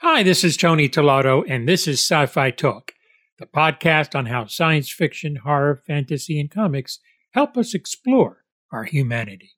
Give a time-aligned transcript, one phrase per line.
[0.00, 2.92] Hi, this is Tony Tellado, and this is Sci Fi Talk,
[3.38, 6.98] the podcast on how science fiction, horror, fantasy, and comics
[7.30, 9.52] help us explore our humanity.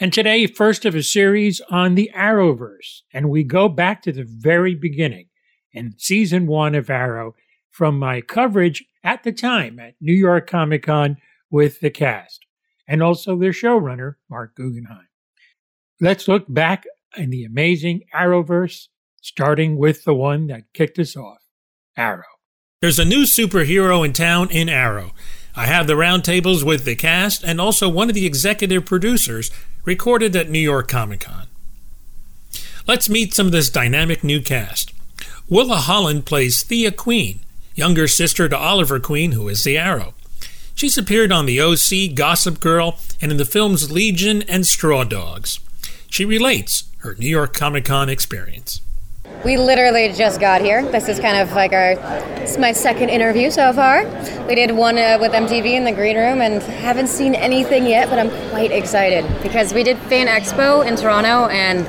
[0.00, 4.26] And today, first of a series on the Arrowverse, and we go back to the
[4.26, 5.28] very beginning
[5.72, 7.36] in season one of Arrow
[7.70, 11.18] from my coverage at the time at New York Comic Con
[11.52, 12.46] with the cast,
[12.88, 15.06] and also their showrunner, Marc Guggenheim.
[16.00, 16.84] Let's look back
[17.16, 18.88] in the amazing Arrowverse,
[19.22, 21.38] starting with the one that kicked us off
[21.96, 22.24] Arrow.
[22.80, 25.12] There's a new superhero in town in Arrow.
[25.54, 29.50] I have the roundtables with the cast and also one of the executive producers
[29.84, 31.46] recorded at New York Comic Con.
[32.86, 34.92] Let's meet some of this dynamic new cast.
[35.48, 37.40] Willa Holland plays Thea Queen,
[37.74, 40.14] younger sister to Oliver Queen, who is the Arrow.
[40.74, 45.60] She's appeared on The OC, Gossip Girl, and in the films Legion and Straw Dogs.
[46.10, 48.80] She relates her New York Comic Con experience.
[49.44, 50.88] We literally just got here.
[50.92, 51.96] This is kind of like our,
[52.40, 54.04] it's my second interview so far.
[54.46, 58.08] We did one uh, with MTV in the green room and haven't seen anything yet,
[58.08, 61.84] but I'm quite excited because we did Fan Expo in Toronto and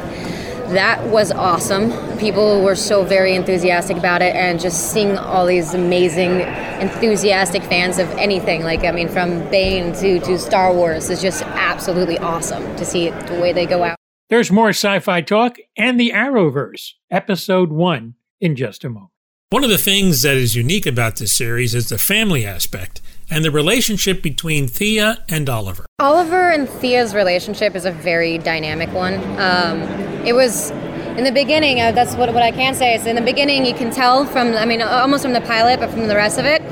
[0.76, 1.92] that was awesome.
[2.18, 6.42] People were so very enthusiastic about it, and just seeing all these amazing,
[6.82, 11.44] enthusiastic fans of anything, like I mean, from Bane to, to Star Wars, is just
[11.44, 13.98] absolutely awesome to see the way they go out.
[14.34, 19.12] There's more sci fi talk and the Arrowverse, episode one, in just a moment.
[19.52, 23.46] One of the things that is unique about this series is the family aspect and
[23.46, 25.86] the relationship between Thea and Oliver.
[26.00, 29.14] Oliver and Thea's relationship is a very dynamic one.
[29.40, 29.84] Um,
[30.26, 33.22] it was in the beginning, uh, that's what, what I can say is in the
[33.22, 36.40] beginning, you can tell from, I mean, almost from the pilot, but from the rest
[36.40, 36.64] of it,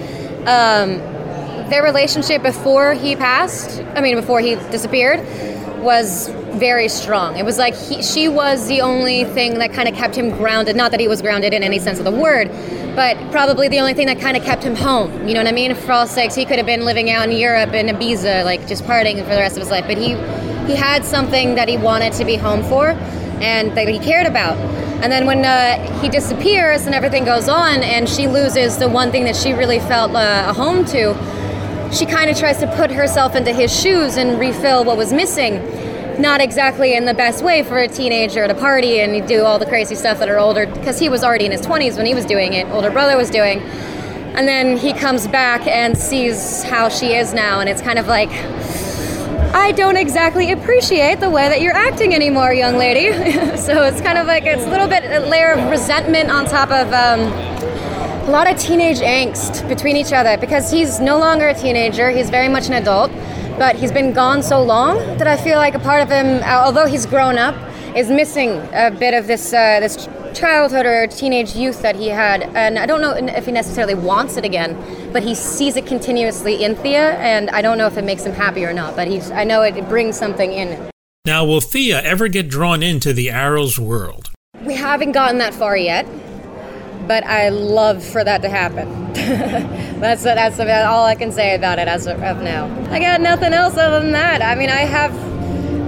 [0.48, 0.98] um,
[1.70, 5.20] their relationship before he passed, I mean, before he disappeared,
[5.80, 7.38] was very strong.
[7.38, 10.76] It was like he, she was the only thing that kind of kept him grounded.
[10.76, 12.50] Not that he was grounded in any sense of the word,
[12.96, 15.28] but probably the only thing that kind of kept him home.
[15.28, 15.74] You know what I mean?
[15.76, 18.84] For all sakes, he could have been living out in Europe in Ibiza, like just
[18.84, 19.86] partying for the rest of his life.
[19.88, 20.16] But he
[20.68, 22.90] he had something that he wanted to be home for,
[23.42, 24.58] and that he cared about.
[25.02, 29.12] And then when uh, he disappears and everything goes on, and she loses the one
[29.12, 31.16] thing that she really felt uh, a home to
[31.92, 35.56] she kind of tries to put herself into his shoes and refill what was missing.
[36.20, 39.66] Not exactly in the best way for a teenager to party and do all the
[39.66, 42.26] crazy stuff that her older, because he was already in his 20s when he was
[42.26, 43.60] doing it, older brother was doing.
[44.34, 48.08] And then he comes back and sees how she is now, and it's kind of
[48.08, 48.30] like,
[49.54, 53.12] I don't exactly appreciate the way that you're acting anymore, young lady.
[53.58, 56.72] so it's kind of like it's a little bit a layer of resentment on top
[56.72, 57.20] of um,
[58.28, 62.30] a lot of teenage angst between each other because he's no longer a teenager, he's
[62.30, 63.12] very much an adult,
[63.62, 66.88] but he's been gone so long that I feel like a part of him, although
[66.88, 67.54] he's grown up,
[67.96, 72.42] is missing a bit of this uh, this childhood or teenage youth that he had.
[72.56, 74.76] And I don't know if he necessarily wants it again,
[75.14, 78.34] but he sees it continuously in Thea, and I don't know if it makes him
[78.34, 80.90] happy or not, but he's I know it brings something in.
[81.28, 84.32] Now, will Thea ever get drawn into the Arrow's world?
[84.66, 86.08] We haven't gotten that far yet
[87.12, 88.88] but I love for that to happen.
[90.00, 92.74] that's that's about all I can say about it as of now.
[92.90, 94.42] I got nothing else other than that.
[94.42, 95.12] I mean, I have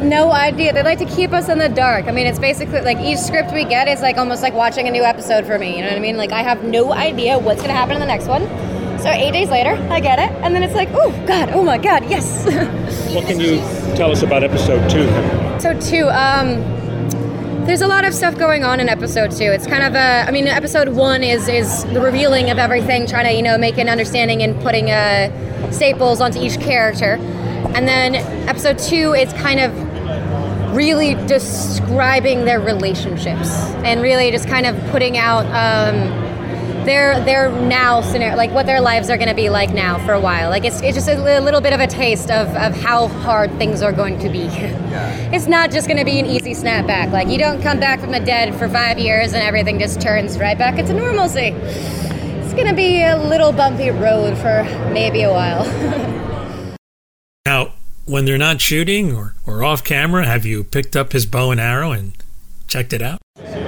[0.03, 0.73] no idea.
[0.73, 2.07] They like to keep us in the dark.
[2.07, 4.91] I mean, it's basically like each script we get is like almost like watching a
[4.91, 5.77] new episode for me.
[5.77, 6.17] You know what I mean?
[6.17, 8.41] Like I have no idea what's gonna happen in the next one.
[8.99, 11.77] So eight days later, I get it, and then it's like, oh God, oh my
[11.77, 12.43] God, yes.
[13.15, 13.59] what can you
[13.95, 15.07] tell us about episode two?
[15.61, 16.82] So two, um,
[17.65, 19.45] there's a lot of stuff going on in episode two.
[19.45, 23.25] It's kind of a, I mean, episode one is is the revealing of everything, trying
[23.25, 27.15] to you know make an understanding and putting uh, staples onto each character,
[27.75, 28.15] and then
[28.47, 33.49] episode two is kind of really describing their relationships
[33.85, 35.45] and really just kind of putting out.
[35.47, 36.22] Um,
[36.85, 40.13] their their now scenario, like what their lives are going to be like now for
[40.13, 40.49] a while.
[40.49, 43.81] Like it's, it's just a little bit of a taste of, of how hard things
[43.81, 44.43] are going to be.
[45.33, 47.11] it's not just going to be an easy snapback.
[47.11, 50.37] Like you don't come back from the dead for five years and everything just turns
[50.37, 51.53] right back into normalcy.
[51.53, 55.65] It's going to be a little bumpy road for maybe a while.
[57.45, 57.73] now,
[58.05, 61.59] when they're not shooting or, or off camera, have you picked up his bow and
[61.59, 62.13] arrow and
[62.67, 63.19] checked it out?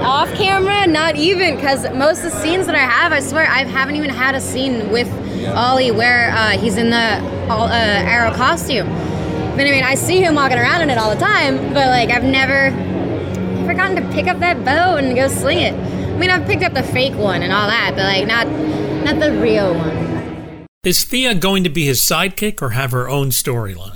[0.06, 3.64] Off camera, not even, because most of the scenes that I have, I swear, I
[3.64, 5.12] haven't even had a scene with
[5.56, 6.96] Ollie where uh, he's in the
[7.50, 8.88] uh, arrow costume.
[8.88, 12.12] But I mean, I see him walking around in it all the time, but like,
[12.12, 12.70] I've never
[13.66, 15.74] forgotten to pick up that bow and go sling it.
[15.74, 18.48] I mean, I've picked up the fake one and all that, but like, not
[19.04, 20.68] not the real one.
[20.84, 23.96] Is Thea going to be his sidekick or have her own storyline?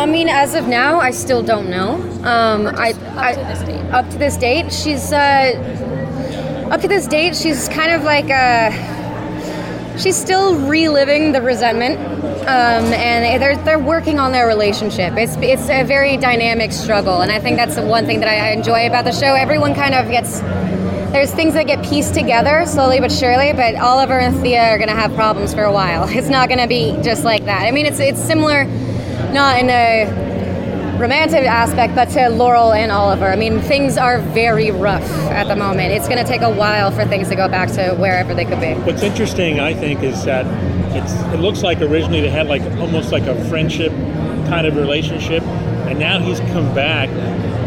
[0.00, 1.96] I mean, as of now, I still don't know.
[2.24, 3.90] Um, I, up to this date.
[3.92, 5.12] Up to this date, she's.
[5.12, 9.98] Uh, up to this date, she's kind of like a.
[9.98, 15.12] She's still reliving the resentment, um, and they're they're working on their relationship.
[15.18, 18.52] It's it's a very dynamic struggle, and I think that's the one thing that I
[18.52, 19.34] enjoy about the show.
[19.34, 20.40] Everyone kind of gets
[21.12, 24.88] there's things that get pieced together slowly but surely, but Oliver and Thea are going
[24.88, 26.08] to have problems for a while.
[26.20, 27.62] It's not going to be just like that.
[27.62, 28.64] I mean, it's it's similar,
[29.32, 33.26] not in a romantic aspect, but to Laurel and Oliver.
[33.26, 35.92] I mean, things are very rough at the moment.
[35.92, 38.60] It's going to take a while for things to go back to wherever they could
[38.60, 38.74] be.
[38.74, 40.44] What's interesting, I think, is that
[41.32, 43.92] it looks like originally they had like almost like a friendship
[44.48, 45.42] kind of relationship,
[45.90, 47.08] and now he's come back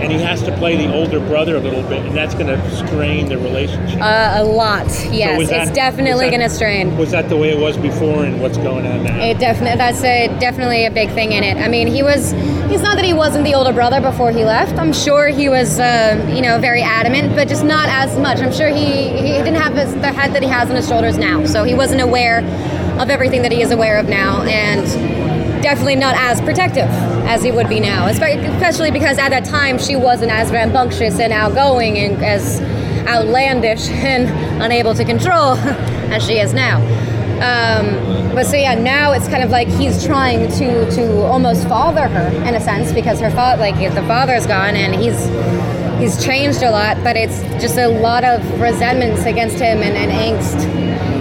[0.01, 2.75] and he has to play the older brother a little bit, and that's going to
[2.75, 4.01] strain the relationship.
[4.01, 5.47] Uh, a lot, yes.
[5.47, 6.97] So that, it's definitely going to strain.
[6.97, 9.17] Was that the way it was before, and what's going on now?
[9.23, 11.57] It definitely that's a definitely a big thing in it.
[11.57, 12.31] I mean, he was.
[12.69, 14.77] He's not that he wasn't the older brother before he left.
[14.77, 18.39] I'm sure he was, uh, you know, very adamant, but just not as much.
[18.39, 21.45] I'm sure he he didn't have the head that he has on his shoulders now,
[21.45, 22.39] so he wasn't aware
[22.99, 25.22] of everything that he is aware of now, and
[25.63, 26.89] definitely not as protective
[27.25, 31.31] as he would be now, especially because at that time she wasn't as rambunctious and
[31.31, 32.61] outgoing and as
[33.07, 34.29] outlandish and
[34.61, 35.53] unable to control
[36.13, 36.77] as she is now.
[37.33, 42.07] Um, but so yeah, now it's kind of like he's trying to to almost father
[42.07, 45.17] her in a sense because her father, like the father's gone and he's
[45.99, 50.11] he's changed a lot, but it's just a lot of resentments against him and, and
[50.11, 51.12] angst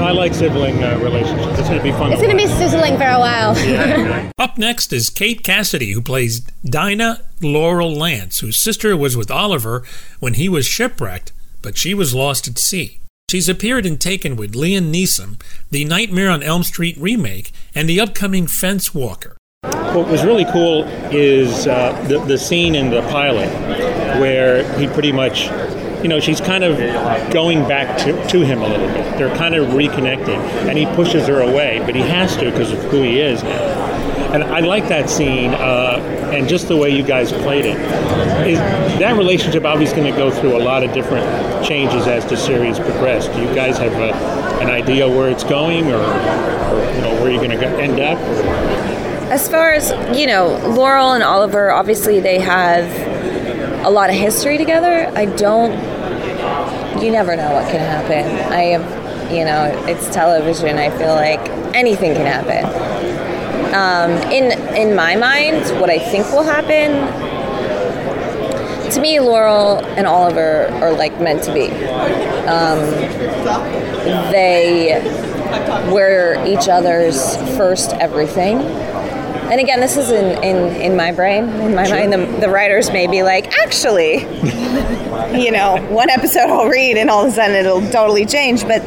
[0.00, 1.58] I like sibling uh, relationships.
[1.58, 2.12] It's going to be fun.
[2.12, 3.56] It's going to be sizzling for a while.
[3.58, 4.30] Yeah.
[4.38, 9.84] Up next is Kate Cassidy, who plays Dinah Laurel Lance, whose sister was with Oliver
[10.20, 11.32] when he was shipwrecked,
[11.62, 13.00] but she was lost at sea.
[13.30, 15.40] She's appeared in Taken with Liam Neeson,
[15.70, 19.36] the Nightmare on Elm Street remake, and the upcoming Fence Walker.
[19.62, 23.48] What was really cool is uh, the, the scene in the pilot
[24.20, 25.48] where he pretty much
[26.06, 26.78] you know, she's kind of
[27.32, 29.18] going back to, to him a little bit.
[29.18, 30.38] They're kind of reconnecting,
[30.68, 34.30] and he pushes her away, but he has to because of who he is now.
[34.32, 35.98] And I like that scene, uh,
[36.32, 37.76] and just the way you guys played it.
[38.46, 38.60] Is
[39.00, 41.26] that relationship obviously is going to go through a lot of different
[41.66, 43.34] changes as the series progresses?
[43.34, 44.14] Do you guys have a,
[44.62, 48.16] an idea where it's going, or, or you know, where you're going to end up?
[49.32, 52.86] As far as you know, Laurel and Oliver, obviously they have
[53.84, 55.10] a lot of history together.
[55.16, 55.95] I don't
[57.02, 58.24] you never know what can happen.
[58.52, 60.78] I have, you know, it's television.
[60.78, 61.40] I feel like
[61.74, 62.64] anything can happen.
[63.74, 67.34] Um, in in my mind, what I think will happen.
[68.92, 71.66] To me, Laurel and Oliver are like meant to be.
[72.46, 72.78] Um,
[74.30, 75.02] they
[75.92, 78.58] were each other's first everything
[79.50, 81.96] and again, this is in, in, in my brain, in my sure.
[81.96, 82.12] mind.
[82.12, 84.18] The, the writers may be like, actually,
[85.40, 88.62] you know, one episode I'll read and all of a sudden it'll totally change.
[88.62, 88.80] But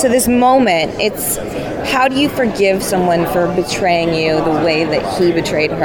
[0.00, 1.36] to this moment, it's
[1.90, 5.76] how do you forgive someone for betraying you the way that he betrayed her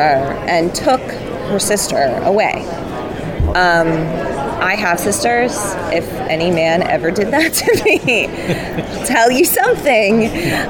[0.47, 2.65] and took her sister away?
[3.49, 3.87] Um,
[4.59, 5.53] I have sisters.
[5.93, 8.27] If any man ever did that to me,
[9.05, 10.25] tell you something.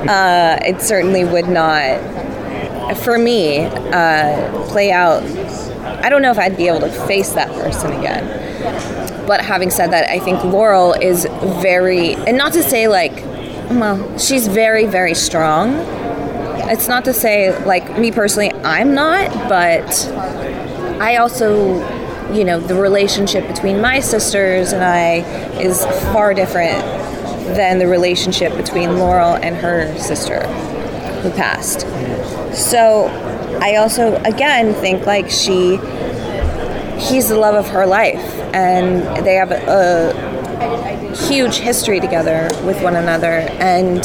[0.08, 2.00] Uh, it certainly would not
[2.96, 5.24] for me, uh, play out.
[6.04, 9.26] I don't know if I'd be able to face that person again.
[9.28, 11.28] But having said that, I think Laurel is
[11.62, 13.24] very, and not to say like,
[13.70, 15.74] well, she's very, very strong.
[16.70, 20.08] It's not to say, like, me personally, I'm not, but
[21.02, 21.76] I also,
[22.34, 25.20] you know, the relationship between my sisters and I
[25.62, 26.82] is far different
[27.56, 30.42] than the relationship between Laurel and her sister
[31.22, 31.82] who passed.
[32.56, 33.08] So
[33.62, 35.78] I also, again, think like she,
[36.98, 40.38] he's the love of her life, and they have a,
[41.28, 43.40] huge history together with one another.
[43.60, 44.00] And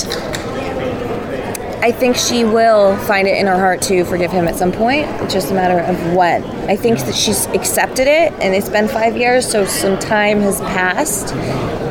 [1.83, 5.07] I think she will find it in her heart to forgive him at some point.
[5.21, 6.45] It's just a matter of when.
[6.71, 10.61] I think that she's accepted it, and it's been five years, so some time has
[10.61, 11.35] passed,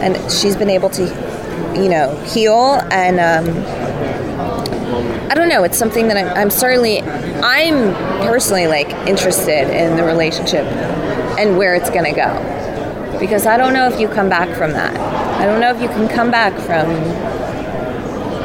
[0.01, 1.03] and she's been able to,
[1.75, 3.19] you know, heal and.
[3.19, 3.90] Um,
[5.29, 5.63] I don't know.
[5.63, 7.93] It's something that I'm, I'm certainly, I'm
[8.25, 10.65] personally like interested in the relationship
[11.37, 13.17] and where it's going to go.
[13.19, 14.95] Because I don't know if you come back from that.
[15.39, 16.89] I don't know if you can come back from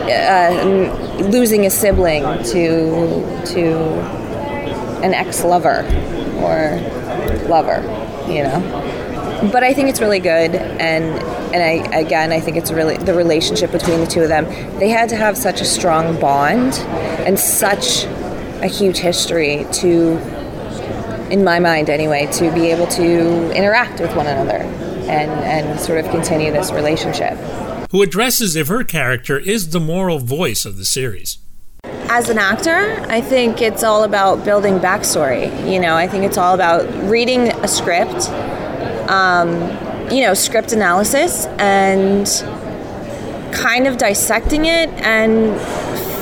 [0.08, 3.78] uh, losing a sibling to to
[5.02, 5.84] an ex-lover
[6.38, 6.78] or
[7.48, 7.82] lover,
[8.30, 9.50] you know.
[9.52, 11.20] But I think it's really good and
[11.56, 14.44] and I again I think it's really the relationship between the two of them.
[14.78, 16.75] They had to have such a strong bond
[17.26, 18.04] and such
[18.62, 20.18] a huge history to
[21.30, 24.58] in my mind anyway to be able to interact with one another
[25.08, 27.34] and, and sort of continue this relationship.
[27.90, 31.38] Who addresses if her character is the moral voice of the series.
[32.08, 35.48] As an actor, I think it's all about building backstory.
[35.70, 38.28] You know, I think it's all about reading a script,
[39.08, 39.50] um,
[40.10, 42.26] you know, script analysis, and
[43.52, 45.58] kind of dissecting it and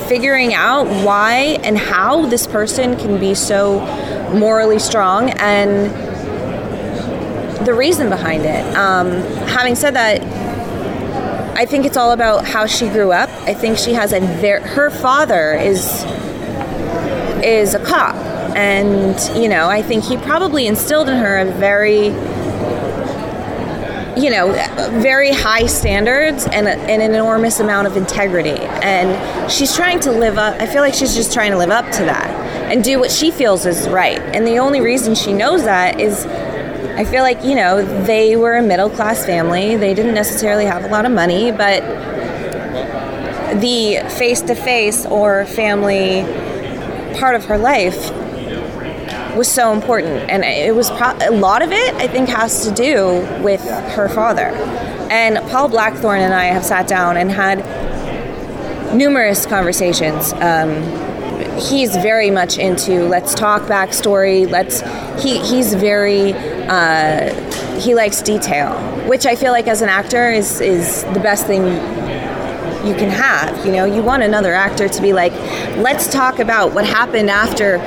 [0.08, 3.80] figuring out why and how this person can be so
[4.34, 5.90] morally strong and
[7.66, 8.64] the reason behind it.
[8.76, 9.10] Um,
[9.48, 10.22] having said that,
[11.56, 13.30] I think it's all about how she grew up.
[13.48, 16.04] I think she has a very her father is
[17.44, 18.16] is a cop,
[18.56, 22.10] and you know I think he probably instilled in her a very
[24.16, 24.52] you know
[25.00, 30.12] very high standards and, a, and an enormous amount of integrity, and she's trying to
[30.12, 30.61] live up.
[30.61, 32.28] I feel like she's just trying to live up to that
[32.71, 36.26] and do what she feels is right, and the only reason she knows that is
[36.97, 39.75] I feel like, you know, they were a middle class family.
[39.75, 41.83] They didn't necessarily have a lot of money, but
[43.61, 46.23] the face to face or family
[47.18, 48.12] part of her life
[49.36, 50.30] was so important.
[50.30, 54.08] And it was pro- a lot of it, I think, has to do with her
[54.08, 54.48] father.
[55.10, 57.58] And Paul Blackthorne and I have sat down and had
[58.94, 60.32] numerous conversations.
[60.34, 60.82] Um,
[61.58, 64.48] he's very much into let's talk backstory.
[64.48, 64.80] Let's
[65.22, 68.72] he he's very uh, he likes detail,
[69.08, 71.64] which I feel like as an actor is is the best thing
[72.86, 73.64] you can have.
[73.64, 75.32] You know, you want another actor to be like,
[75.78, 77.78] let's talk about what happened after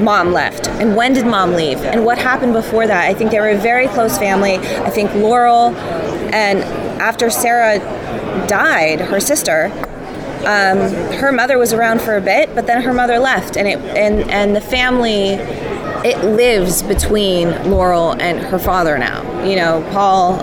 [0.00, 3.04] mom left and when did mom leave and what happened before that.
[3.04, 4.56] I think they were a very close family.
[4.56, 5.74] I think Laurel
[6.32, 6.60] and
[7.00, 7.78] after Sarah
[8.46, 9.70] died, her sister,
[10.40, 10.78] um,
[11.18, 14.30] her mother was around for a bit, but then her mother left, and it and
[14.30, 15.38] and the family
[16.02, 19.44] it lives between Laurel and her father now.
[19.44, 20.40] You know, Paul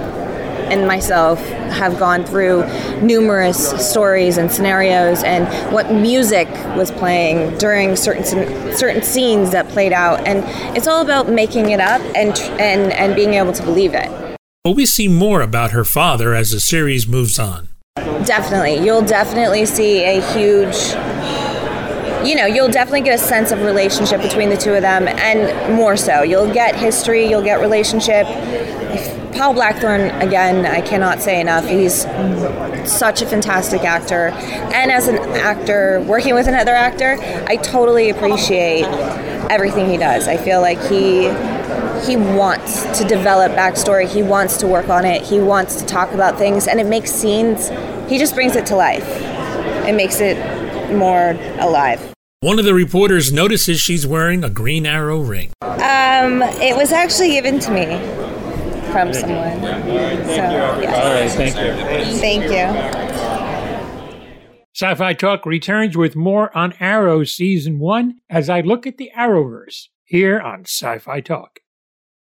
[0.71, 2.65] and myself have gone through
[3.01, 8.24] numerous stories and scenarios and what music was playing during certain
[8.75, 10.43] certain scenes that played out and
[10.77, 14.09] it's all about making it up and and and being able to believe it.
[14.63, 17.69] But we see more about her father as the series moves on.
[18.25, 18.86] Definitely.
[18.86, 20.75] You'll definitely see a huge
[22.27, 25.75] you know, you'll definitely get a sense of relationship between the two of them, and
[25.75, 26.24] more so.
[26.24, 28.27] You'll get history, you'll get relationship.
[29.38, 31.67] Paul Blackthorne, again, I cannot say enough.
[31.67, 32.01] He's
[32.91, 34.29] such a fantastic actor.
[34.74, 38.86] And as an actor, working with another actor, I totally appreciate
[39.51, 40.27] everything he does.
[40.27, 41.29] I feel like he
[42.06, 44.08] he wants to develop backstory.
[44.08, 45.22] He wants to work on it.
[45.22, 47.70] He wants to talk about things, and it makes scenes.
[48.10, 49.08] He just brings it to life.
[49.88, 50.38] It makes it
[50.96, 52.13] more alive.
[52.39, 55.51] One of the reporters notices she's wearing a Green Arrow ring.
[55.62, 58.26] Um, it was actually given to me
[58.91, 59.62] from someone.
[59.62, 60.94] So, yes.
[60.98, 62.20] All right, thank you.
[62.20, 63.38] Thank you.
[64.75, 69.12] Sci Fi Talk returns with more on Arrow Season 1 as I look at the
[69.17, 71.60] Arrowverse here on Sci Fi Talk.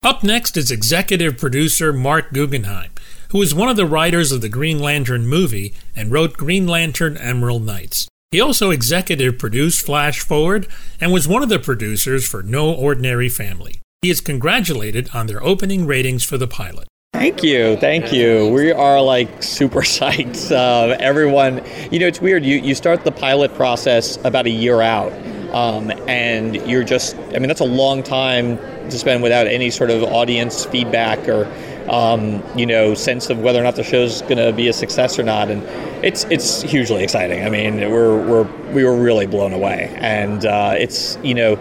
[0.04, 2.92] Up next is executive producer Marc Guggenheim,
[3.30, 7.18] who is one of the writers of the Green Lantern movie and wrote Green Lantern
[7.18, 8.08] Emerald Knights.
[8.32, 10.68] He also executive produced Flash Forward
[11.00, 13.81] and was one of the producers for No Ordinary Family.
[14.02, 16.88] He is congratulated on their opening ratings for the pilot.
[17.14, 18.50] Thank you, thank you.
[18.50, 20.52] We are like super psyched.
[20.52, 22.44] Uh, everyone, you know, it's weird.
[22.44, 25.14] You you start the pilot process about a year out,
[25.54, 27.16] um, and you're just.
[27.16, 28.58] I mean, that's a long time
[28.90, 31.46] to spend without any sort of audience feedback or
[31.88, 35.20] um, you know sense of whether or not the show's going to be a success
[35.20, 35.52] or not.
[35.52, 35.62] And
[36.04, 37.46] it's it's hugely exciting.
[37.46, 41.56] I mean, we're we're we were really blown away, and uh, it's you know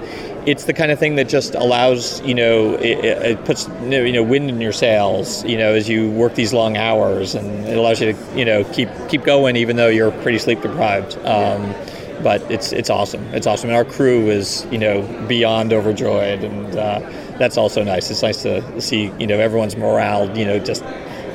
[0.47, 4.23] it's the kind of thing that just allows you know it, it, puts you know
[4.23, 8.01] wind in your sails you know as you work these long hours and it allows
[8.01, 11.17] you to you know keep keep going even though you're pretty sleep deprived.
[11.27, 11.75] Um,
[12.23, 13.23] but it's it's awesome.
[13.35, 13.71] It's awesome.
[13.71, 17.01] And our crew is you know beyond overjoyed and uh,
[17.39, 18.11] that's also nice.
[18.11, 20.83] It's nice to see you know everyone's morale you know just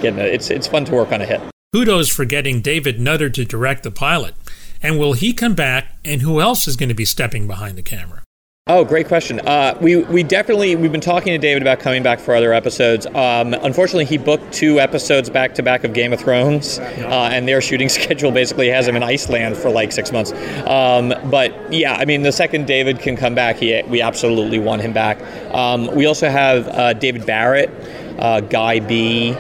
[0.01, 0.33] getting it.
[0.33, 1.41] it's it's fun to work on a hit.
[1.73, 4.35] Kudos for getting David Nutter to direct the pilot.
[4.81, 5.97] And will he come back?
[6.05, 8.24] And who else is going to be stepping behind the camera
[8.67, 9.39] Oh, great question.
[9.41, 13.05] Uh, we we definitely we've been talking to David about coming back for other episodes.
[13.05, 17.47] Um, unfortunately, he booked two episodes back to back of Game of Thrones, uh, and
[17.47, 20.31] their shooting schedule basically has him in Iceland for like six months.
[20.65, 24.81] Um, but yeah, I mean, the second David can come back, he, we absolutely want
[24.81, 25.21] him back.
[25.53, 27.69] Um, we also have uh, David Barrett,
[28.17, 29.35] uh, Guy B.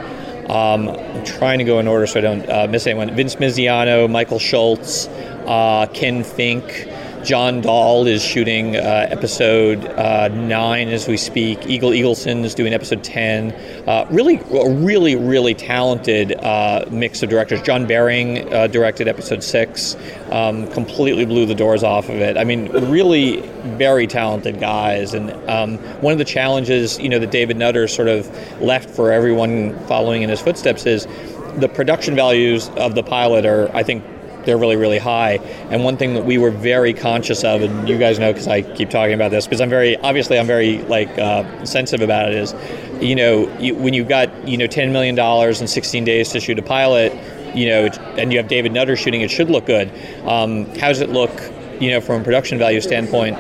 [0.49, 3.09] am um, trying to go in order so I don't uh, miss anyone.
[3.15, 5.07] Vince Misiano, Michael Schultz,
[5.47, 6.87] uh, Ken Fink.
[7.25, 11.65] John Dahl is shooting uh, episode uh, nine as we speak.
[11.65, 13.51] Eagle Egilsson is doing episode ten.
[13.87, 17.63] Uh, really, really, really talented uh, mix of directors.
[17.63, 19.97] John Behring uh, directed episode six.
[20.29, 22.37] Um, completely blew the doors off of it.
[22.37, 23.41] I mean, really,
[23.77, 25.15] very talented guys.
[25.15, 28.29] And um, one of the challenges, you know, that David Nutter sort of
[28.61, 31.07] left for everyone following in his footsteps is
[31.55, 34.03] the production values of the pilot are, I think,
[34.45, 35.35] they're really really high.
[35.69, 38.61] And one thing that we were very conscious of and you guys know because i
[38.61, 42.35] keep talking about this because i'm very obviously i'm very like uh, sensitive about it
[42.35, 42.53] is
[43.01, 46.39] you know you, when you've got you know 10 million dollars in 16 days to
[46.39, 47.13] shoot a pilot
[47.55, 47.85] you know
[48.17, 49.89] and you have david nutter shooting it should look good.
[50.25, 51.31] Um, how does it look
[51.79, 53.37] you know from a production value standpoint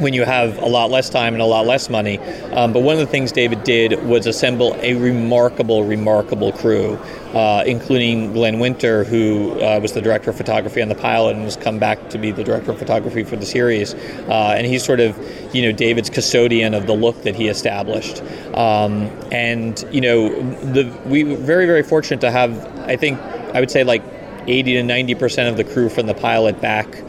[0.00, 2.18] when you have a lot less time and a lot less money.
[2.52, 6.94] Um, but one of the things David did was assemble a remarkable, remarkable crew,
[7.34, 11.44] uh, including Glenn Winter, who uh, was the director of photography on the pilot and
[11.44, 13.94] has come back to be the director of photography for the series.
[13.94, 15.16] Uh, and he's sort of,
[15.54, 18.22] you know, David's custodian of the look that he established.
[18.54, 20.28] Um, and you know,
[20.72, 23.20] the we were very, very fortunate to have, I think,
[23.54, 24.02] I would say like
[24.46, 27.02] 80 to 90 percent of the crew from the pilot back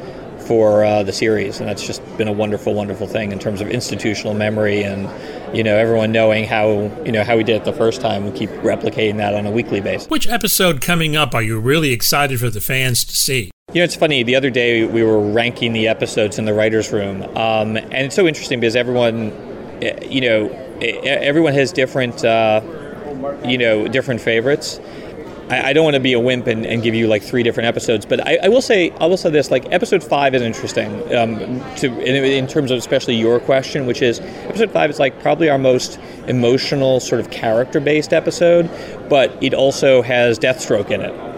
[0.52, 3.70] for uh, the series, and that's just been a wonderful, wonderful thing in terms of
[3.70, 5.10] institutional memory and
[5.56, 8.26] you know everyone knowing how you know how we did it the first time.
[8.26, 10.10] We keep replicating that on a weekly basis.
[10.10, 13.50] Which episode coming up are you really excited for the fans to see?
[13.70, 14.24] You know, it's funny.
[14.24, 18.16] The other day we were ranking the episodes in the writers' room, um, and it's
[18.18, 19.32] so interesting because everyone,
[19.82, 20.50] eh, you know,
[20.82, 22.60] eh, everyone has different, uh,
[23.46, 24.82] you know, different favorites.
[25.52, 27.68] I, I don't want to be a wimp and, and, give you like three different
[27.68, 30.92] episodes, but I, I, will say I will say this: like episode five is interesting
[31.16, 31.38] um,
[31.76, 35.50] to in, in, terms of especially your question, which is episode five is like probably
[35.50, 38.70] our most emotional sort of character-based episode,
[39.10, 41.32] but it also has Deathstroke in it.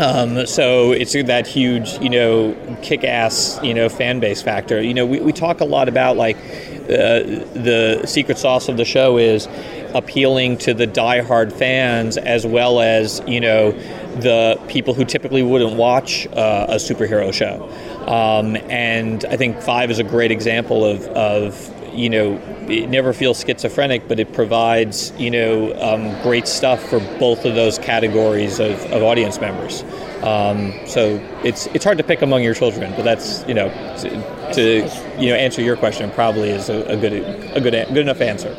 [0.00, 4.82] Um, so it's that huge, you know, kick-ass, you know, fan base factor.
[4.82, 7.22] You know, we, we talk a lot about like uh,
[7.54, 9.46] the secret sauce of the show is
[9.94, 13.72] appealing to the die-hard fans as well as you know
[14.20, 17.68] the people who typically wouldn't watch uh, a superhero show.
[18.06, 22.36] Um, and I think Five is a great example of, of you know,
[22.68, 27.54] it never feels schizophrenic, but it provides, you know, um, great stuff for both of
[27.54, 29.82] those categories of, of audience members.
[30.22, 34.52] Um, so it's it's hard to pick among your children, but that's you know to,
[34.54, 37.12] to you know answer your question probably is a, a good
[37.56, 38.56] a good good enough answer.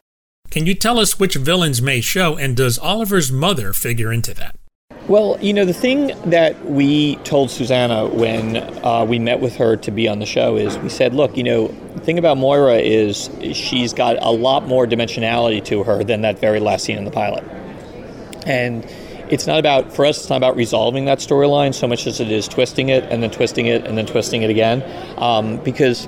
[0.53, 4.55] Can you tell us which villains may show, and does Oliver's mother figure into that?
[5.07, 9.75] Well, you know, the thing that we told Susanna when uh, we met with her
[9.77, 12.75] to be on the show is we said, look, you know, the thing about Moira
[12.75, 17.05] is she's got a lot more dimensionality to her than that very last scene in
[17.05, 17.43] the pilot.
[18.45, 18.85] And
[19.31, 22.29] it's not about, for us, it's not about resolving that storyline so much as it
[22.29, 24.83] is twisting it and then twisting it and then twisting it again.
[25.17, 26.07] Um, because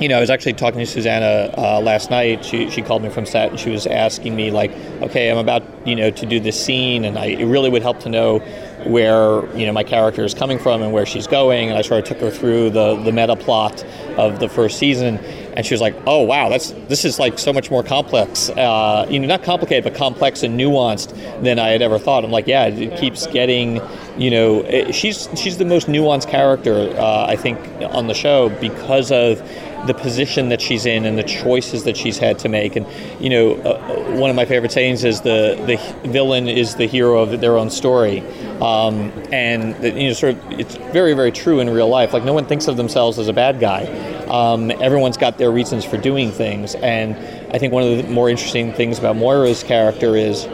[0.00, 2.44] you know, I was actually talking to Susanna uh, last night.
[2.44, 5.62] She, she called me from set and she was asking me like, okay, I'm about
[5.86, 8.38] you know to do this scene, and I, it really would help to know
[8.84, 11.68] where you know my character is coming from and where she's going.
[11.70, 13.84] And I sort of took her through the the meta plot
[14.16, 15.18] of the first season,
[15.54, 18.50] and she was like, "Oh wow, that's this is like so much more complex.
[18.50, 22.30] Uh, you know, not complicated, but complex and nuanced than I had ever thought." I'm
[22.30, 23.80] like, "Yeah, it keeps getting,
[24.18, 27.58] you know, it, she's she's the most nuanced character uh, I think
[27.94, 29.42] on the show because of."
[29.86, 32.76] The position that she's in and the choices that she's had to make.
[32.76, 32.86] And
[33.20, 37.20] you know, uh, one of my favorite sayings is the the villain is the hero
[37.20, 38.20] of their own story.
[38.60, 42.12] Um, and you know, sort of, it's very very true in real life.
[42.12, 43.84] Like no one thinks of themselves as a bad guy.
[44.30, 46.76] Um, everyone's got their reasons for doing things.
[46.76, 47.16] And
[47.52, 50.46] I think one of the more interesting things about Moira's character is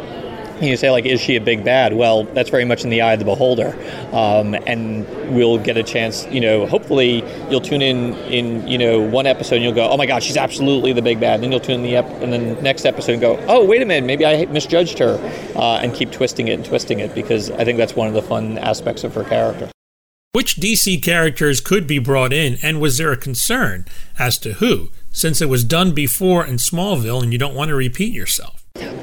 [0.61, 1.95] you say like is she a big bad?
[1.95, 3.77] Well that's very much in the eye of the beholder.
[4.13, 9.01] Um, and we'll get a chance you know hopefully you'll tune in in you know
[9.01, 11.35] one episode and you'll go oh my god she's absolutely the big bad.
[11.35, 13.83] And then you'll tune in the ep- and then next episode and go oh wait
[13.83, 15.19] a minute maybe i misjudged her
[15.57, 18.23] uh, and keep twisting it and twisting it because i think that's one of the
[18.23, 19.71] fun aspects of her character.
[20.33, 23.87] Which dc characters could be brought in and was there a concern
[24.19, 24.91] as to who?
[25.11, 28.56] Since it was done before in smallville and you don't want to repeat yourself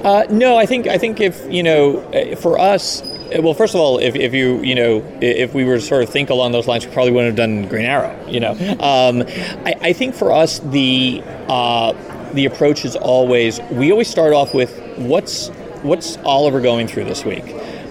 [0.04, 3.74] uh, no, I think I think if you know, uh, for us, uh, well, first
[3.74, 6.52] of all, if, if you you know, if we were to sort of think along
[6.52, 8.28] those lines, we probably wouldn't have done Green Arrow.
[8.28, 9.24] You know, um,
[9.66, 11.94] I, I, think for us the uh,
[12.34, 15.50] the approach is always we always start off with what's
[15.84, 17.46] what's Oliver going through this week.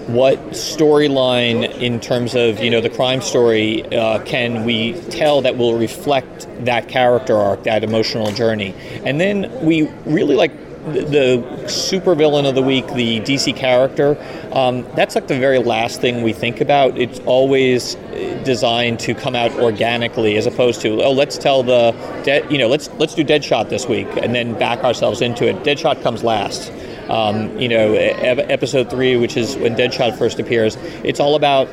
[0.09, 5.57] What storyline, in terms of you know the crime story, uh, can we tell that
[5.57, 10.53] will reflect that character arc, that emotional journey, and then we really like
[10.85, 14.17] the supervillain of the week, the DC character,
[14.53, 16.99] um, that's like the very last thing we think about.
[16.99, 17.95] It's always
[18.45, 21.93] designed to come out organically, as opposed to oh, let's tell the
[22.25, 25.57] de- you know let's let's do Deadshot this week and then back ourselves into it.
[25.63, 26.73] Deadshot comes last.
[27.09, 31.69] Um, you know, episode three, which is when Deadshot first appears, it's all about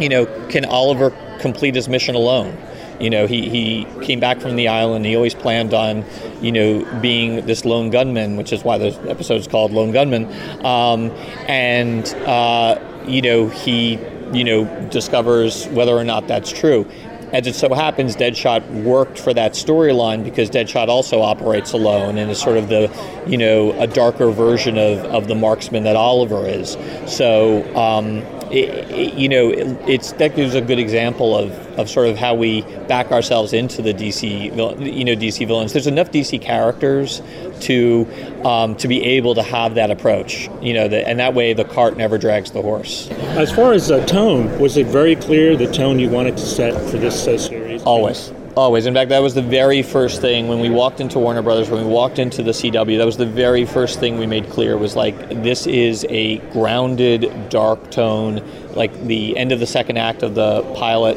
[0.00, 2.56] you know, can Oliver complete his mission alone?
[3.00, 5.06] You know, he, he came back from the island.
[5.06, 6.04] He always planned on,
[6.42, 10.26] you know, being this lone gunman, which is why the episode is called Lone Gunman.
[10.64, 11.10] Um,
[11.48, 13.98] and, uh, you know, he,
[14.32, 16.86] you know, discovers whether or not that's true.
[17.32, 22.28] As it so happens, Deadshot worked for that storyline because Deadshot also operates alone and
[22.28, 22.90] is sort of the,
[23.26, 26.76] you know, a darker version of, of the marksman that Oliver is.
[27.06, 31.88] So, um, it, it, you know, it, it's that gives a good example of, of
[31.88, 35.72] sort of how we back ourselves into the DC, you know, DC villains.
[35.72, 37.22] There's enough DC characters
[37.60, 38.06] to
[38.44, 41.64] um, to be able to have that approach, you know, the, and that way the
[41.64, 43.10] cart never drags the horse.
[43.10, 46.74] As far as the tone, was it very clear the tone you wanted to set
[46.90, 47.82] for this uh, series?
[47.82, 48.32] Always.
[48.56, 48.86] Always.
[48.86, 51.86] In fact, that was the very first thing when we walked into Warner Brothers, when
[51.86, 54.96] we walked into the CW, that was the very first thing we made clear was
[54.96, 58.42] like, this is a grounded, dark tone,
[58.74, 61.16] like the end of the second act of the pilot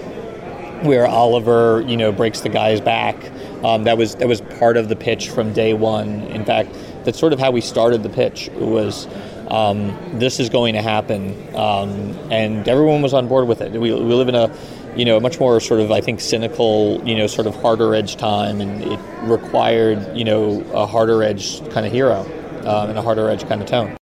[0.83, 3.15] where Oliver, you know, breaks the guy's back.
[3.63, 6.21] Um, that was that was part of the pitch from day one.
[6.23, 8.47] In fact, that's sort of how we started the pitch.
[8.49, 9.07] It was
[9.47, 11.89] um, this is going to happen, um,
[12.31, 13.71] and everyone was on board with it.
[13.71, 14.55] We, we live in a
[14.95, 17.95] you know, a much more sort of, I think, cynical, you know, sort of harder
[17.95, 22.21] edge time, and it required, you know, a harder edge kind of hero
[22.65, 23.97] um, and a harder edge kind of tone.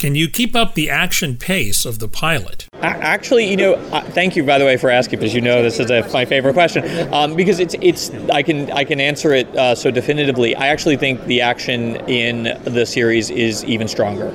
[0.00, 2.68] Can you keep up the action pace of the pilot?
[2.82, 5.80] Actually, you know, uh, thank you by the way for asking because you know this
[5.80, 9.46] is a, my favorite question um, because it's it's I can I can answer it
[9.56, 10.54] uh, so definitively.
[10.56, 14.28] I actually think the action in the series is even stronger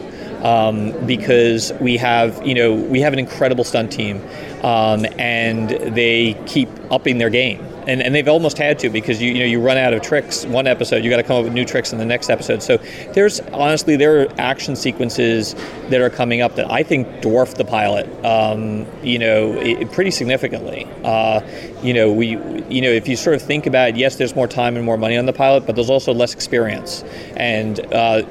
[0.44, 4.22] um, because we have you know we have an incredible stunt team
[4.64, 9.32] um, and they keep upping their game and, and they've almost had to because you
[9.32, 10.46] you know you run out of tricks.
[10.46, 12.62] One episode you got to come up with new tricks in the next episode.
[12.62, 12.78] So
[13.14, 15.56] there's honestly there are action sequences
[15.90, 20.12] that are coming up that I think dwarf the pilot um, you know it, pretty
[20.12, 20.88] significantly.
[21.04, 21.42] Uh,
[21.82, 22.30] you know we
[22.70, 24.98] you know if you sort of think about it yes there's more time and more
[24.98, 27.04] money on the pilot but there's also less experience.
[27.38, 28.22] And uh,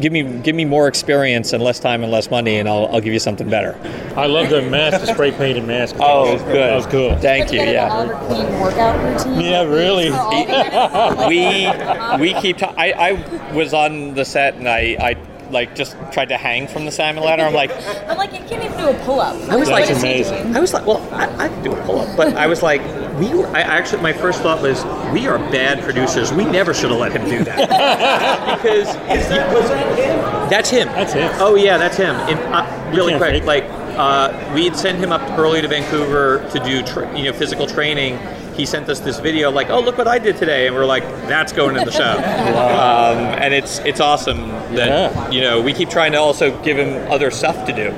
[0.00, 3.00] give me give me more experience and less time and less money and I'll, I'll
[3.00, 3.78] give you something better.
[4.16, 5.96] I love the mask the spray painted mask.
[6.00, 6.56] Oh good.
[6.56, 9.40] That was cool thank you yeah routine.
[9.40, 10.10] Yeah, really.
[11.28, 12.62] we we keep.
[12.62, 15.16] I I was on the set and I I
[15.50, 17.42] like just tried to hang from the salmon ladder.
[17.42, 17.70] I'm like,
[18.08, 19.34] I'm like, you can't even do a pull up.
[19.48, 20.56] I was That's like, amazing.
[20.56, 22.80] I was like, well, I, I can do a pull up, but I was like,
[23.18, 23.46] we were.
[23.48, 26.32] I actually, my first thought was, we are bad producers.
[26.32, 30.50] We never should have let him do that because was that him?
[30.50, 30.88] that's him.
[30.88, 31.30] That's him.
[31.34, 32.14] Oh yeah, that's him.
[32.14, 33.64] And, uh, really quick, like
[33.96, 38.18] uh, we'd send him up early to Vancouver to do tra- you know physical training.
[38.56, 41.02] He sent us this video like, "Oh, look what I did today," and we're like,
[41.28, 45.30] "That's going in the show." um, and it's it's awesome that Yeah.
[45.30, 47.90] you know we keep trying to also give him other stuff to do.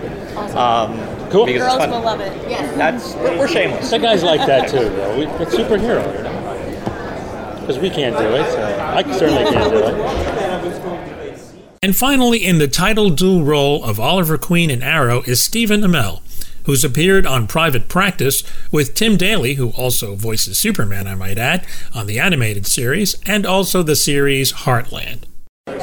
[0.57, 0.99] Um,
[1.31, 1.45] Cool.
[1.47, 1.91] Because Girls it's fun.
[1.91, 2.33] will love it.
[2.49, 2.77] Yes.
[2.77, 3.91] That's we're, we're shameless.
[3.91, 5.19] That guy's like that too, though.
[5.19, 7.61] We, it's superhero, you.
[7.61, 11.57] Because we can't do it, so I certainly can't do it.
[11.83, 16.21] And finally, in the title dual role of Oliver Queen in Arrow is Stephen Amell,
[16.67, 21.67] who's appeared on Private Practice with Tim Daly, who also voices Superman, I might add,
[21.95, 25.23] on the animated series, and also the series Heartland.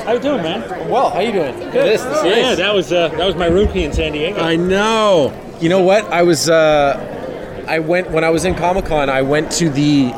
[0.05, 0.61] How you doing, man?
[0.89, 1.57] Well, how you doing?
[1.59, 1.73] Good.
[1.73, 2.57] This, this Yeah, is.
[2.57, 4.39] that was uh, that was my rookie in San Diego.
[4.41, 5.33] I know.
[5.59, 6.05] You know what?
[6.05, 6.49] I was.
[6.49, 9.09] Uh, I went when I was in Comic Con.
[9.09, 10.11] I went to the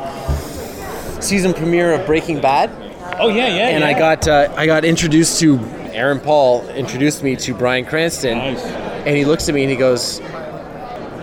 [1.20, 2.70] season premiere of Breaking Bad,
[3.18, 3.68] oh yeah, yeah.
[3.68, 3.88] and yeah.
[3.88, 5.58] I got uh, I got introduced to
[5.92, 6.66] Aaron Paul.
[6.70, 8.62] Introduced me to Bryan Cranston, Nice.
[8.64, 10.20] and he looks at me and he goes,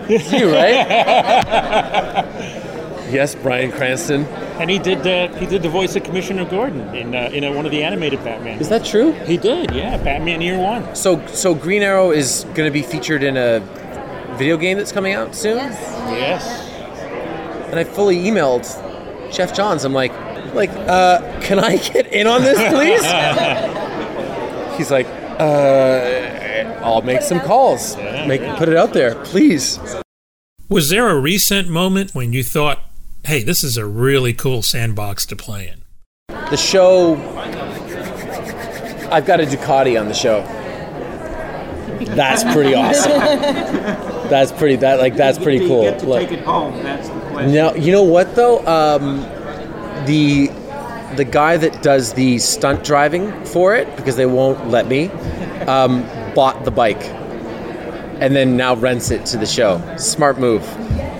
[0.08, 0.74] "It's you, right?"
[3.10, 4.24] yes, Bryan Cranston.
[4.60, 7.52] And he did uh, he did the voice of Commissioner Gordon in uh, in uh,
[7.52, 8.60] one of the animated Batman.
[8.60, 9.12] Is that true?
[9.12, 9.96] He did, yeah.
[10.02, 10.94] Batman Year One.
[10.94, 13.60] So, so Green Arrow is going to be featured in a
[14.36, 15.56] video game that's coming out soon.
[15.58, 16.44] Yes.
[17.70, 18.64] and I fully emailed
[19.32, 19.84] Geoff Johns.
[19.84, 20.12] I'm like,
[20.54, 23.02] like, uh, can I get in on this, please?
[24.76, 25.06] He's like,
[25.38, 26.40] uh,
[26.84, 27.96] I'll make some calls.
[27.96, 29.78] Make put it out there, please.
[30.68, 32.82] Was there a recent moment when you thought,
[33.24, 35.82] hey, this is a really cool sandbox to play in?
[36.28, 37.16] The show.
[39.10, 40.42] I've got a Ducati on the show.
[42.14, 43.12] That's pretty awesome.
[44.28, 44.76] That's pretty.
[44.76, 45.84] That like that's pretty cool.
[45.98, 46.32] Look.
[46.32, 46.82] it home.
[46.82, 47.52] That's the question.
[47.52, 48.64] No, you know what though?
[48.66, 49.20] Um,
[50.06, 50.48] the
[51.16, 55.08] the guy that does the stunt driving for it, because they won't let me,
[55.66, 56.02] um,
[56.34, 57.02] bought the bike
[58.20, 59.82] and then now rents it to the show.
[59.96, 60.62] Smart move.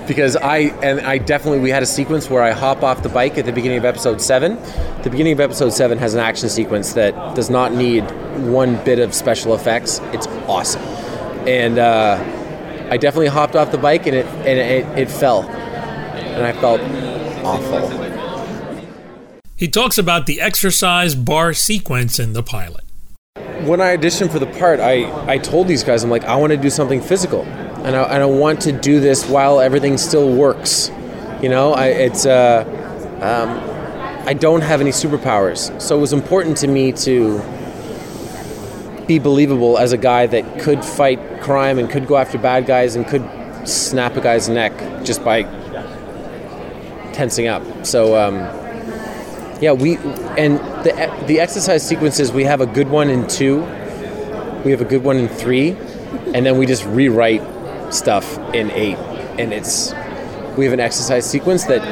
[0.07, 3.39] Because I and I definitely we had a sequence where I hop off the bike
[3.39, 4.57] at the beginning of episode seven.
[5.03, 8.03] The beginning of episode seven has an action sequence that does not need
[8.51, 10.01] one bit of special effects.
[10.13, 10.83] It's awesome,
[11.49, 12.19] and uh,
[12.91, 16.83] I definitely hopped off the bike and it and it, it fell, and I felt
[17.43, 18.05] awful.
[19.57, 22.84] He talks about the exercise bar sequence in the pilot.
[23.65, 26.51] When I auditioned for the part, I, I told these guys, I'm like, I want
[26.51, 27.43] to do something physical.
[27.43, 30.91] And I, and I want to do this while everything still works.
[31.43, 32.65] You know, I, it's, uh,
[33.23, 35.81] um, I don't have any superpowers.
[35.81, 37.39] So it was important to me to
[39.07, 42.97] be believable as a guy that could fight crime and could go after bad guys
[42.97, 43.27] and could
[43.67, 44.73] snap a guy's neck
[45.05, 45.43] just by
[47.13, 47.63] tensing up.
[47.87, 48.64] So, um,
[49.61, 49.97] yeah, we
[50.37, 53.61] and the the exercise sequences we have a good one in two,
[54.65, 55.71] we have a good one in three,
[56.35, 57.43] and then we just rewrite
[57.93, 58.97] stuff in eight,
[59.39, 59.93] and it's
[60.57, 61.83] we have an exercise sequence that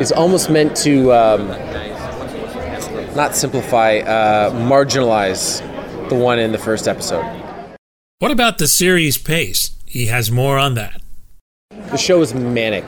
[0.00, 1.48] is almost meant to um,
[3.14, 5.60] not simplify, uh, marginalize
[6.08, 7.24] the one in the first episode.
[8.18, 9.70] What about the series pace?
[9.86, 11.00] He has more on that.
[11.70, 12.84] The show is manic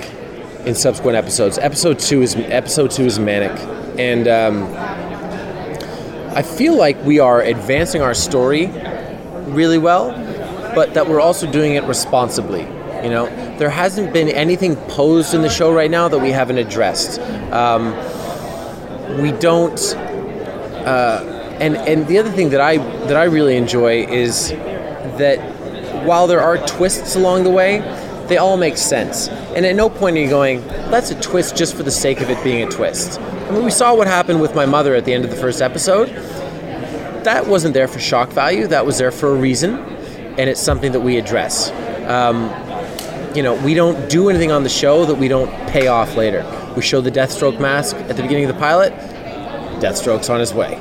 [0.66, 1.58] in subsequent episodes.
[1.58, 3.52] Episode two is episode two is manic,
[3.98, 4.64] and um,
[6.36, 8.66] I feel like we are advancing our story
[9.46, 10.10] really well,
[10.74, 12.62] but that we're also doing it responsibly.
[13.02, 13.26] You know,
[13.58, 17.20] there hasn't been anything posed in the show right now that we haven't addressed.
[17.52, 17.94] Um,
[19.20, 19.78] we don't.
[20.84, 25.38] Uh, and and the other thing that I that I really enjoy is that
[26.04, 27.80] while there are twists along the way,
[28.28, 29.28] they all make sense.
[29.28, 32.30] And at no point are you going, that's a twist just for the sake of
[32.30, 33.20] it being a twist.
[33.46, 35.62] I mean, we saw what happened with my mother at the end of the first
[35.62, 36.08] episode.
[37.24, 40.90] That wasn't there for shock value, that was there for a reason, and it's something
[40.90, 41.70] that we address.
[42.08, 42.50] Um,
[43.36, 46.44] you know, we don't do anything on the show that we don't pay off later.
[46.74, 48.92] We show the Deathstroke mask at the beginning of the pilot,
[49.80, 50.74] Deathstroke's on his way.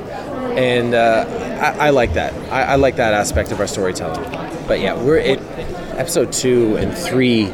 [0.56, 1.24] And uh,
[1.60, 2.34] I, I, like that.
[2.50, 4.24] I, I like that aspect of our storytelling.
[4.66, 5.38] But yeah, we're at
[5.98, 7.44] episode two and three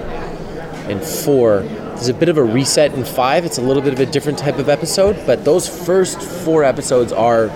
[0.88, 1.64] and four.
[2.02, 3.44] There's a bit of a reset in five.
[3.44, 7.12] It's a little bit of a different type of episode, but those first four episodes
[7.12, 7.46] are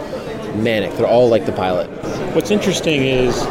[0.55, 0.93] manic.
[0.93, 1.89] They're all like the pilot.
[2.33, 3.43] What's interesting is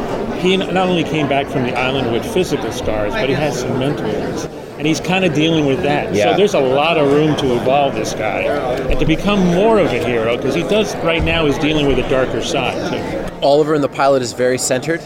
[0.41, 3.77] he not only came back from the island with physical scars, but he has some
[3.77, 4.45] mental ones.
[4.77, 6.15] And he's kind of dealing with that.
[6.15, 6.31] Yeah.
[6.31, 9.87] So there's a lot of room to evolve this guy and to become more of
[9.87, 13.35] a hero because he does, right now, is dealing with a darker side, too.
[13.45, 15.01] Oliver in the pilot is very centered.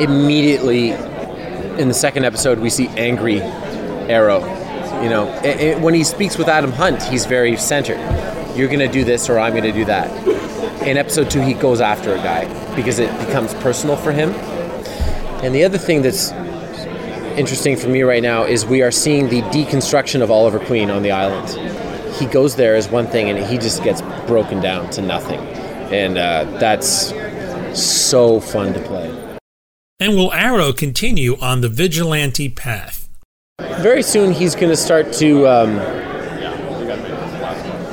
[0.00, 0.92] Immediately
[1.78, 4.57] in the second episode, we see angry Arrow.
[5.02, 7.98] You know, it, it, when he speaks with Adam Hunt, he's very centered.
[8.56, 10.10] You're going to do this or I'm going to do that.
[10.82, 14.30] In episode two, he goes after a guy because it becomes personal for him.
[15.42, 16.32] And the other thing that's
[17.38, 21.02] interesting for me right now is we are seeing the deconstruction of Oliver Queen on
[21.02, 21.48] the island.
[22.16, 25.38] He goes there as one thing and he just gets broken down to nothing.
[25.92, 27.12] And uh, that's
[27.80, 29.38] so fun to play.
[30.00, 32.97] And will Arrow continue on the vigilante path?
[33.82, 35.46] Very soon he's going to start to.
[35.46, 35.76] Um,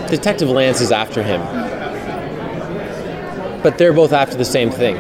[0.10, 1.42] Detective Lance is after him.
[3.62, 4.96] But they're both after the same thing.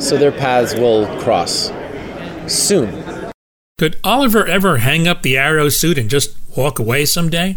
[0.00, 1.70] So their paths will cross
[2.46, 3.32] soon.
[3.78, 7.56] Could Oliver ever hang up the arrow suit and just walk away someday?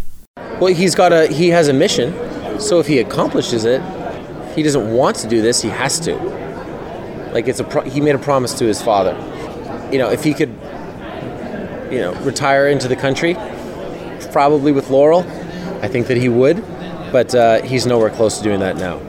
[0.59, 2.13] Well, he's got a he has a mission.
[2.59, 3.81] So if he accomplishes it,
[4.55, 6.15] he doesn't want to do this, he has to.
[7.33, 9.13] Like it's a pro- he made a promise to his father.
[9.91, 10.57] You know, if he could
[11.91, 13.35] you know, retire into the country,
[14.31, 15.21] probably with Laurel,
[15.81, 16.57] I think that he would,
[17.11, 18.99] but uh, he's nowhere close to doing that now.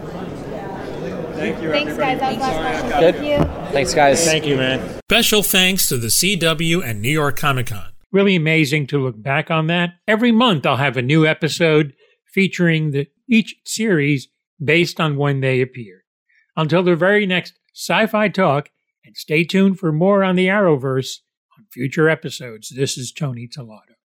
[1.36, 2.18] Thank you, Thanks, guys.
[2.20, 2.92] That was.
[3.00, 3.14] Good.
[3.16, 3.72] Thank you.
[3.72, 4.24] Thanks, guys.
[4.24, 5.00] Thank you, man.
[5.10, 7.92] Special thanks to the CW and New York Comic Con.
[8.10, 9.94] Really amazing to look back on that.
[10.08, 11.92] Every month I'll have a new episode
[12.32, 14.28] featuring the, each series
[14.62, 16.02] based on when they appeared.
[16.56, 18.70] Until the very next Sci Fi Talk,
[19.04, 21.25] and stay tuned for more on the Arrowverse on
[21.76, 22.70] future episodes.
[22.70, 23.95] This is Tony Tellado.